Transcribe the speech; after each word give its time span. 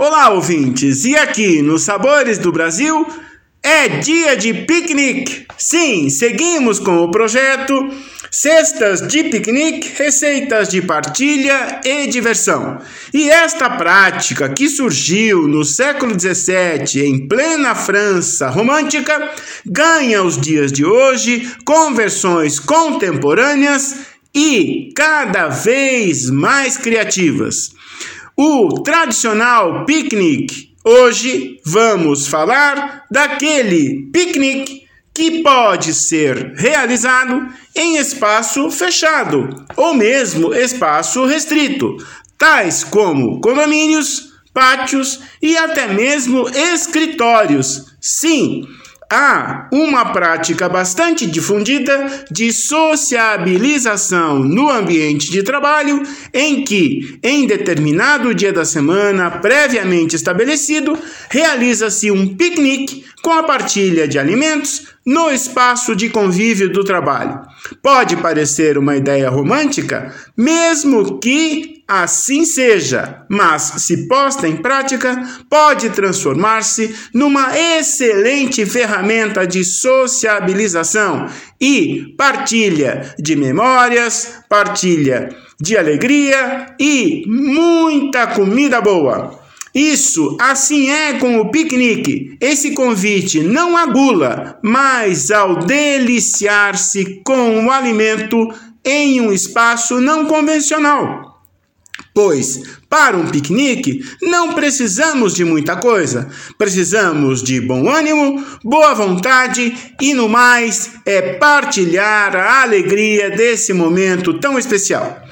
Olá, 0.00 0.30
ouvintes! 0.30 1.04
E 1.04 1.16
aqui 1.16 1.60
nos 1.60 1.82
Sabores 1.82 2.38
do 2.38 2.52
Brasil 2.52 3.04
é 3.60 3.88
dia 3.88 4.36
de 4.36 4.54
piquenique. 4.54 5.44
Sim, 5.58 6.08
seguimos 6.08 6.78
com 6.78 6.98
o 6.98 7.10
projeto 7.10 7.74
Cestas 8.30 9.00
de 9.08 9.24
piquenique, 9.24 9.90
receitas 9.98 10.68
de 10.68 10.80
partilha 10.82 11.80
e 11.84 12.06
diversão. 12.06 12.78
E 13.12 13.28
esta 13.28 13.68
prática 13.70 14.48
que 14.48 14.68
surgiu 14.68 15.48
no 15.48 15.64
século 15.64 16.14
XVII 16.16 17.04
em 17.04 17.26
plena 17.26 17.74
França 17.74 18.48
romântica 18.48 19.32
ganha 19.66 20.22
os 20.22 20.40
dias 20.40 20.70
de 20.70 20.84
hoje 20.84 21.50
com 21.64 21.92
versões 21.92 22.60
contemporâneas 22.60 23.96
e 24.32 24.92
cada 24.94 25.48
vez 25.48 26.30
mais 26.30 26.76
criativas. 26.76 27.76
O 28.40 28.82
tradicional 28.84 29.84
piquenique. 29.84 30.72
Hoje 30.84 31.60
vamos 31.66 32.28
falar 32.28 33.04
daquele 33.10 34.08
piquenique 34.12 34.84
que 35.12 35.42
pode 35.42 35.92
ser 35.92 36.54
realizado 36.54 37.48
em 37.74 37.96
espaço 37.96 38.70
fechado 38.70 39.66
ou 39.74 39.92
mesmo 39.92 40.54
espaço 40.54 41.26
restrito, 41.26 41.96
tais 42.38 42.84
como 42.84 43.40
condomínios, 43.40 44.28
pátios 44.54 45.18
e 45.42 45.56
até 45.56 45.88
mesmo 45.88 46.48
escritórios. 46.48 47.86
Sim, 48.00 48.68
há 49.10 49.68
uma 49.72 50.12
prática 50.12 50.68
bastante 50.68 51.26
difundida 51.26 52.26
de 52.30 52.52
sociabilização 52.52 54.40
no 54.40 54.68
ambiente 54.68 55.30
de 55.30 55.42
trabalho, 55.42 56.02
em 56.32 56.62
que, 56.64 57.18
em 57.22 57.46
determinado 57.46 58.34
dia 58.34 58.52
da 58.52 58.64
semana 58.64 59.30
previamente 59.30 60.14
estabelecido, 60.14 60.98
realiza-se 61.30 62.10
um 62.10 62.34
piquenique 62.34 63.04
com 63.22 63.32
a 63.32 63.42
partilha 63.42 64.06
de 64.06 64.18
alimentos 64.18 64.86
no 65.08 65.30
espaço 65.30 65.96
de 65.96 66.10
convívio 66.10 66.70
do 66.70 66.84
trabalho. 66.84 67.40
Pode 67.82 68.14
parecer 68.18 68.76
uma 68.76 68.94
ideia 68.94 69.30
romântica, 69.30 70.14
mesmo 70.36 71.18
que 71.18 71.82
assim 71.88 72.44
seja, 72.44 73.24
mas 73.26 73.62
se 73.78 74.06
posta 74.06 74.46
em 74.46 74.58
prática, 74.58 75.16
pode 75.48 75.88
transformar-se 75.88 76.94
numa 77.14 77.58
excelente 77.58 78.66
ferramenta 78.66 79.46
de 79.46 79.64
sociabilização 79.64 81.26
e 81.58 82.14
partilha 82.18 83.14
de 83.18 83.34
memórias, 83.34 84.34
partilha 84.46 85.30
de 85.58 85.74
alegria 85.74 86.66
e 86.78 87.24
muita 87.26 88.26
comida 88.26 88.78
boa. 88.82 89.37
Isso, 89.78 90.36
assim 90.40 90.90
é 90.90 91.12
com 91.20 91.38
o 91.38 91.52
piquenique. 91.52 92.36
Esse 92.40 92.72
convite 92.72 93.38
não 93.38 93.76
a 93.76 93.86
gula, 93.86 94.58
mas 94.60 95.30
ao 95.30 95.60
deliciar-se 95.60 97.22
com 97.24 97.64
o 97.64 97.70
alimento 97.70 98.52
em 98.84 99.20
um 99.20 99.32
espaço 99.32 100.00
não 100.00 100.26
convencional. 100.26 101.40
Pois, 102.12 102.60
para 102.90 103.16
um 103.16 103.28
piquenique, 103.28 104.04
não 104.20 104.52
precisamos 104.52 105.32
de 105.32 105.44
muita 105.44 105.76
coisa. 105.76 106.28
Precisamos 106.58 107.40
de 107.40 107.60
bom 107.60 107.88
ânimo, 107.88 108.44
boa 108.64 108.92
vontade 108.94 109.72
e, 110.00 110.12
no 110.12 110.28
mais, 110.28 110.90
é 111.06 111.34
partilhar 111.34 112.34
a 112.34 112.62
alegria 112.62 113.30
desse 113.30 113.72
momento 113.72 114.40
tão 114.40 114.58
especial. 114.58 115.22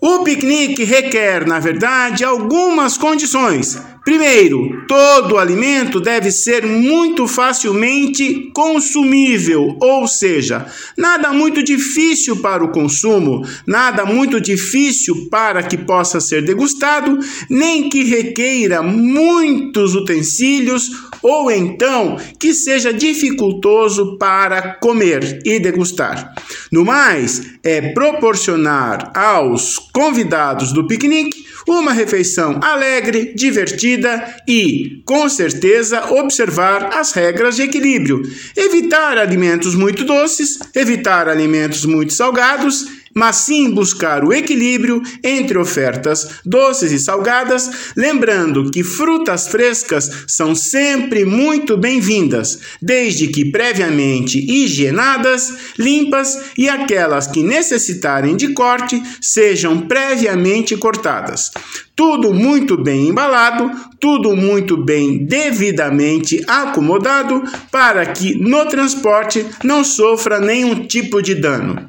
O 0.00 0.24
piquenique 0.24 0.82
requer, 0.82 1.46
na 1.46 1.60
verdade, 1.60 2.24
algumas 2.24 2.98
condições 2.98 3.78
Primeiro, 4.04 4.84
todo 4.88 5.38
alimento 5.38 6.00
deve 6.00 6.32
ser 6.32 6.66
muito 6.66 7.28
facilmente 7.28 8.50
consumível, 8.52 9.76
ou 9.80 10.08
seja, 10.08 10.66
nada 10.98 11.32
muito 11.32 11.62
difícil 11.62 12.42
para 12.42 12.64
o 12.64 12.72
consumo, 12.72 13.46
nada 13.64 14.04
muito 14.04 14.40
difícil 14.40 15.28
para 15.30 15.62
que 15.62 15.76
possa 15.76 16.20
ser 16.20 16.44
degustado, 16.44 17.16
nem 17.48 17.88
que 17.88 18.02
requeira 18.02 18.82
muitos 18.82 19.94
utensílios 19.94 20.90
ou 21.22 21.48
então 21.48 22.16
que 22.40 22.52
seja 22.52 22.92
dificultoso 22.92 24.18
para 24.18 24.74
comer 24.80 25.40
e 25.44 25.60
degustar. 25.60 26.34
No 26.72 26.86
mais, 26.86 27.42
é 27.62 27.92
proporcionar 27.92 29.12
aos 29.14 29.78
convidados 29.78 30.72
do 30.72 30.86
piquenique 30.86 31.44
uma 31.68 31.92
refeição 31.92 32.58
alegre, 32.62 33.34
divertida 33.34 34.36
e, 34.48 35.02
com 35.04 35.28
certeza, 35.28 36.12
observar 36.14 36.96
as 36.98 37.12
regras 37.12 37.56
de 37.56 37.62
equilíbrio. 37.62 38.22
Evitar 38.56 39.18
alimentos 39.18 39.74
muito 39.74 40.02
doces, 40.04 40.58
evitar 40.74 41.28
alimentos 41.28 41.84
muito 41.84 42.14
salgados 42.14 43.01
mas 43.14 43.36
sim 43.36 43.70
buscar 43.70 44.24
o 44.24 44.32
equilíbrio 44.32 45.02
entre 45.22 45.58
ofertas 45.58 46.40
doces 46.44 46.92
e 46.92 46.98
salgadas, 46.98 47.92
lembrando 47.96 48.70
que 48.70 48.82
frutas 48.82 49.48
frescas 49.48 50.24
são 50.26 50.54
sempre 50.54 51.24
muito 51.24 51.76
bem-vindas, 51.76 52.58
desde 52.80 53.28
que 53.28 53.50
previamente 53.50 54.38
higienadas, 54.38 55.54
limpas 55.78 56.52
e 56.56 56.68
aquelas 56.68 57.26
que 57.26 57.42
necessitarem 57.42 58.36
de 58.36 58.48
corte 58.48 59.02
sejam 59.20 59.82
previamente 59.82 60.76
cortadas. 60.76 61.50
Tudo 61.94 62.32
muito 62.32 62.76
bem 62.76 63.08
embalado, 63.08 63.70
tudo 64.00 64.34
muito 64.34 64.76
bem 64.76 65.24
devidamente 65.24 66.42
acomodado 66.46 67.42
para 67.70 68.06
que 68.06 68.34
no 68.34 68.64
transporte 68.66 69.44
não 69.62 69.84
sofra 69.84 70.40
nenhum 70.40 70.86
tipo 70.86 71.22
de 71.22 71.34
dano. 71.34 71.88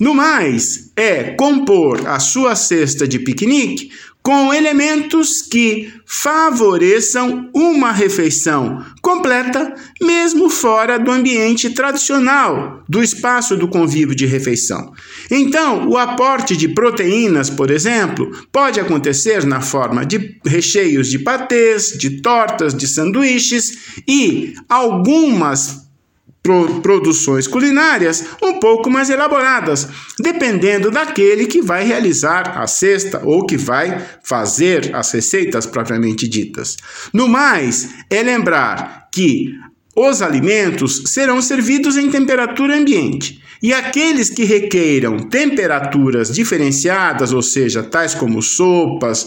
No 0.00 0.14
mais, 0.14 0.90
é 0.96 1.32
compor 1.32 2.06
a 2.06 2.18
sua 2.18 2.54
cesta 2.54 3.06
de 3.06 3.18
piquenique 3.18 3.90
com 4.24 4.54
elementos 4.54 5.42
que 5.42 5.92
favoreçam 6.06 7.50
uma 7.54 7.92
refeição 7.92 8.82
completa, 9.02 9.74
mesmo 10.00 10.48
fora 10.48 10.98
do 10.98 11.10
ambiente 11.10 11.68
tradicional 11.68 12.82
do 12.88 13.02
espaço 13.02 13.54
do 13.54 13.68
convívio 13.68 14.14
de 14.14 14.24
refeição. 14.24 14.94
Então, 15.30 15.86
o 15.90 15.98
aporte 15.98 16.56
de 16.56 16.68
proteínas, 16.68 17.50
por 17.50 17.70
exemplo, 17.70 18.30
pode 18.50 18.80
acontecer 18.80 19.44
na 19.44 19.60
forma 19.60 20.06
de 20.06 20.40
recheios 20.42 21.10
de 21.10 21.18
patês, 21.18 21.92
de 21.92 22.22
tortas, 22.22 22.74
de 22.74 22.88
sanduíches 22.88 23.76
e 24.08 24.54
algumas 24.70 25.83
produções 26.82 27.46
culinárias 27.46 28.22
um 28.42 28.60
pouco 28.60 28.90
mais 28.90 29.08
elaboradas, 29.08 29.88
dependendo 30.18 30.90
daquele 30.90 31.46
que 31.46 31.62
vai 31.62 31.84
realizar 31.84 32.58
a 32.60 32.66
cesta 32.66 33.22
ou 33.24 33.46
que 33.46 33.56
vai 33.56 34.04
fazer 34.22 34.94
as 34.94 35.10
receitas 35.10 35.64
propriamente 35.64 36.28
ditas. 36.28 36.76
No 37.14 37.26
mais, 37.26 37.88
é 38.10 38.22
lembrar 38.22 39.08
que 39.10 39.54
os 39.96 40.20
alimentos 40.20 41.04
serão 41.06 41.40
servidos 41.40 41.96
em 41.96 42.10
temperatura 42.10 42.76
ambiente. 42.76 43.40
E 43.62 43.72
aqueles 43.72 44.28
que 44.28 44.44
requeiram 44.44 45.16
temperaturas 45.16 46.30
diferenciadas, 46.30 47.32
ou 47.32 47.40
seja, 47.40 47.82
tais 47.82 48.14
como 48.14 48.42
sopas, 48.42 49.26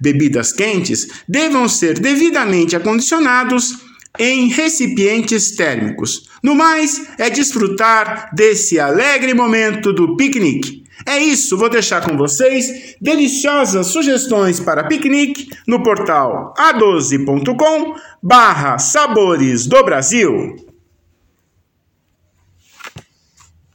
bebidas 0.00 0.52
quentes, 0.52 1.06
devam 1.28 1.68
ser 1.68 2.00
devidamente 2.00 2.74
acondicionados 2.74 3.85
em 4.18 4.48
recipientes 4.48 5.54
térmicos. 5.56 6.28
No 6.42 6.54
mais, 6.54 7.06
é 7.18 7.30
desfrutar 7.30 8.30
desse 8.34 8.78
alegre 8.78 9.34
momento 9.34 9.92
do 9.92 10.16
piquenique. 10.16 10.84
É 11.04 11.18
isso, 11.18 11.56
vou 11.56 11.68
deixar 11.68 12.00
com 12.00 12.16
vocês 12.16 12.96
deliciosas 13.00 13.88
sugestões 13.88 14.58
para 14.58 14.84
piquenique 14.84 15.48
no 15.66 15.82
portal 15.82 16.52
a12.com 16.58 17.94
barra 18.22 18.78
Sabores 18.78 19.66
do 19.66 19.84
Brasil. 19.84 20.56